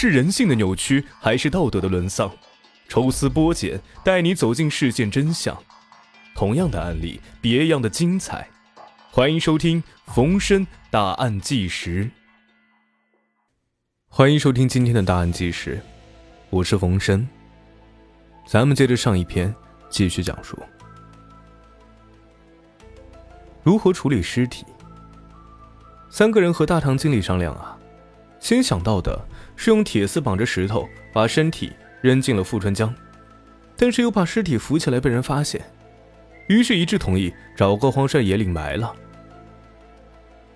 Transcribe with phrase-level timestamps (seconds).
[0.00, 2.30] 是人性的扭曲，还是道德的沦丧？
[2.88, 5.60] 抽丝剥茧，带你走进事件真相。
[6.36, 8.48] 同样的案例，别样的精彩。
[9.10, 12.08] 欢迎收听冯生大案纪实。
[14.08, 15.82] 欢迎收听今天的大案纪实，
[16.48, 17.28] 我是冯生。
[18.46, 19.52] 咱们接着上一篇
[19.90, 20.56] 继续讲述，
[23.64, 24.64] 如何处理尸体。
[26.08, 27.76] 三个人和大堂经理商量啊，
[28.40, 29.26] 先想到的
[29.56, 32.94] 是用铁丝绑着石头，把身体扔进了富川江，
[33.76, 35.60] 但是又怕尸体浮起来被人发现，
[36.46, 38.94] 于是一致同意找个荒山野岭埋了。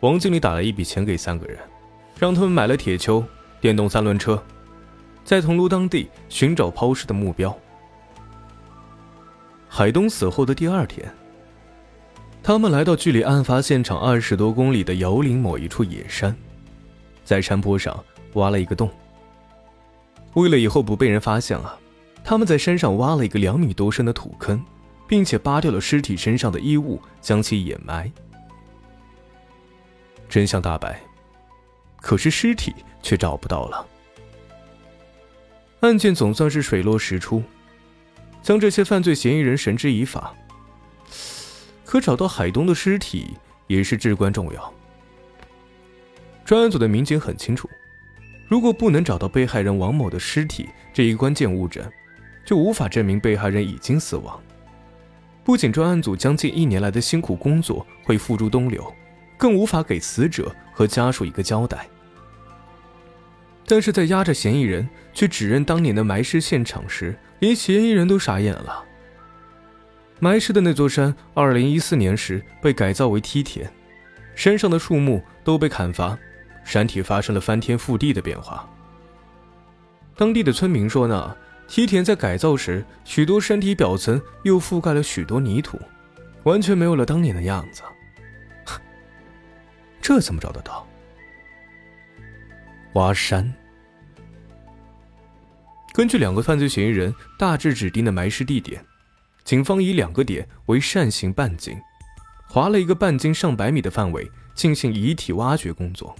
[0.00, 1.58] 王经理打了一笔钱给三个人，
[2.18, 3.24] 让他们买了铁锹、
[3.60, 4.42] 电动三轮车，
[5.24, 7.56] 在桐庐当地寻找抛尸的目标。
[9.68, 11.12] 海东死后的第二天。
[12.42, 16.36] 他们来到距离案发现场二十多公里的姚岭某一处野山，
[17.24, 18.90] 在山坡上挖了一个洞。
[20.34, 21.78] 为了以后不被人发现啊，
[22.22, 24.64] 他们在山上挖了一个两米多深的土坑，
[25.06, 28.10] 并且扒掉了尸体身上的衣物，将其掩埋。
[30.28, 31.00] 真相大白，
[32.00, 33.86] 可是尸体却找不到了。
[35.80, 37.42] 案件总算是水落石出，
[38.42, 40.34] 将这些犯罪嫌疑人绳之以法。
[41.84, 43.36] 可找到海东的尸体
[43.68, 44.74] 也是至关重要。
[46.44, 47.68] 专案组的民警很清楚，
[48.46, 51.82] 如果不能找到被害人王某的尸体这一关键物证，
[52.44, 54.38] 就无法证明被害人已经死亡。
[55.42, 58.94] 不仅专案组将近一年来的辛苦工作会付诸东流，
[59.38, 61.86] 更无法给死者和家属一个交代。
[63.66, 68.84] 但是在押着嫌疑人去指认当年的埋尸现场时，连嫌疑人都傻眼了。
[70.20, 73.70] 埋尸的那座山，二零一四年时被改造为梯田，
[74.34, 76.18] 山上的树木都被砍伐，
[76.64, 78.68] 山体发生了翻天覆地的变化。
[80.16, 81.36] 当地的村民说呢，
[81.68, 85.78] 梯田在改造时，许多山体表层又覆盖了许多泥土，
[86.44, 87.82] 完全没有了当年的样子。
[90.00, 90.86] 这怎么找得到？
[92.94, 93.52] 挖山。
[95.92, 98.84] 根据两个犯罪嫌疑人大致指定的埋尸地点。
[99.44, 101.78] 警方以两个点为扇形半径，
[102.48, 106.16] 划了一个半径上百米的范围进行遗体挖掘工作。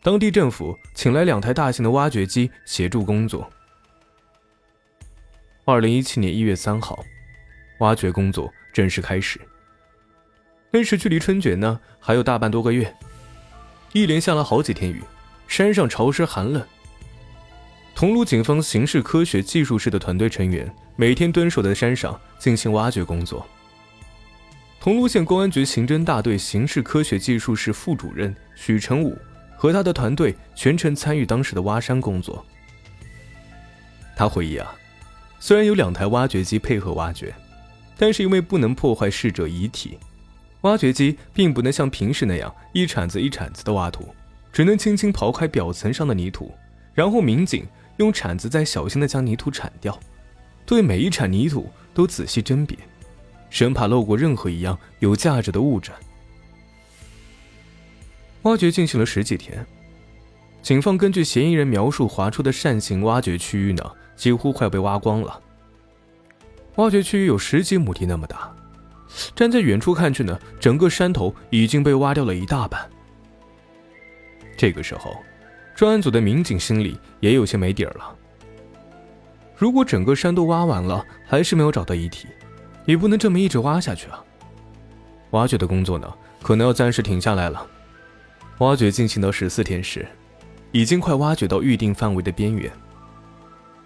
[0.00, 3.50] 当地政府请来两台大型的挖掘机协助工作。
[5.64, 7.04] 二零一七年一月三号，
[7.80, 9.40] 挖掘工作正式开始。
[10.70, 12.94] 那时距离春节呢还有大半多个月，
[13.92, 15.02] 一连下了好几天雨，
[15.48, 16.64] 山上潮湿寒冷。
[17.94, 23.44] 桐庐警方刑事科学技术室的团队成员每天蹲守在山上进行挖掘工作。
[24.80, 29.18] 桐庐县公安局刑侦大队刑事科学技术室副主任许成武
[29.58, 32.42] 和他的团队全程参与当时的挖山工作。
[34.16, 34.74] 他回忆啊，
[35.38, 37.34] 虽然有两台挖掘机配合挖掘，
[37.98, 39.98] 但是因为不能破坏逝者遗体，
[40.60, 44.14] 挖掘机并不能像平时那样一铲子一铲子的挖土，
[44.52, 46.54] 只能轻轻刨开表层上的泥土，
[46.94, 47.66] 然后民警。
[47.98, 49.98] 用铲子再小心地将泥土铲掉，
[50.64, 52.78] 对每一铲泥土都仔细甄别，
[53.50, 55.92] 生怕漏过任何一样有价值的物证。
[58.48, 59.64] 挖掘进行了十几天，
[60.62, 65.38] 警方根据嫌疑人描述划出的扇形挖掘区域呢，几乎快被挖光了。
[66.76, 68.50] 挖掘区域有十几亩地那么大，
[69.36, 72.88] 站在远处看去呢，整个山头已经被挖掉了一大半。
[74.56, 75.14] 这个时候。
[75.74, 78.12] 专案组的民警心里也有些没底儿了。
[79.56, 82.26] 如果整个山都挖完了，还是没有找到遗体，
[82.84, 84.18] 也不能这么一直挖下去啊。
[85.30, 87.64] 挖掘的工作呢，可能要暂时停下来了。
[88.58, 90.06] 挖掘进行到十四天时，
[90.72, 92.70] 已经快挖掘到预定范围的边缘。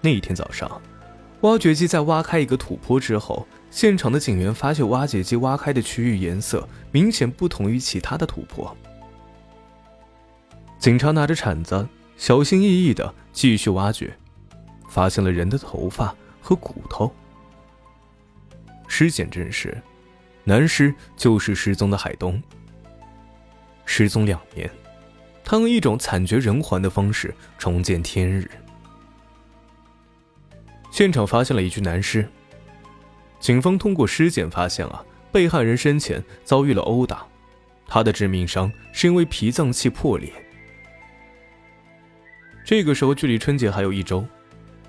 [0.00, 0.80] 那一天早上，
[1.40, 8.76] 挖掘机在挖开一个土坡之后，现场的警员发现挖掘机挖开的区域颜色明显不同于其他的土坡。
[10.78, 14.14] 警察拿着铲子，小心翼翼地继续挖掘，
[14.88, 17.10] 发现了人的头发和骨头。
[18.86, 19.76] 尸检证实，
[20.44, 22.40] 男尸就是失踪的海东。
[23.90, 24.70] 失踪两年，
[25.42, 28.48] 他用一种惨绝人寰的方式重见天日。
[30.90, 32.28] 现场发现了一具男尸。
[33.40, 35.02] 警方通过尸检发现啊，
[35.32, 37.26] 被害人生前遭遇了殴打，
[37.86, 40.30] 他的致命伤是因为脾脏器破裂。
[42.62, 44.22] 这个时候，距离春节还有一周，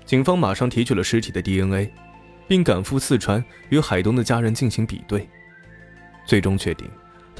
[0.04, 1.90] 警方马上提取了尸体的 DNA，
[2.46, 5.26] 并赶赴四川与海东的家人进行比对，
[6.26, 6.86] 最终确定，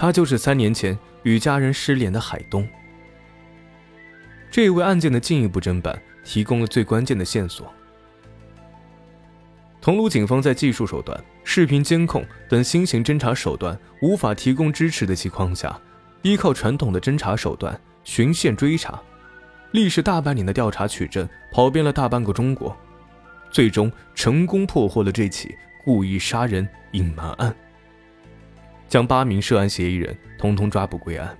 [0.00, 2.66] 他就是三年前与家人失联的海东。
[4.50, 7.70] 这一为案件的进一步侦办提供了最关键的线索。
[9.78, 15.78] 桐庐警方在技术手段、视频监控等新型侦查手段无法提供支持的情况下，
[16.22, 18.98] 依靠传统的侦查手段循线追查，
[19.72, 22.74] 历时大半年的调查取证，跑遍了大半个中国，
[23.50, 25.54] 最终成功破获了这起
[25.84, 27.54] 故意杀人隐瞒案，
[28.90, 31.38] 将八名涉案嫌疑人通通抓捕归案。